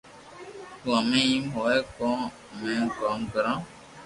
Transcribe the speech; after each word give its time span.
تو 0.81 0.89
ھمي 0.99 1.21
ايم 1.29 1.45
ھوئي 1.55 1.77
ڪو 1.95 2.09
امو 2.51 2.75
ڪوم 2.99 3.19
ڪرو 3.33 3.55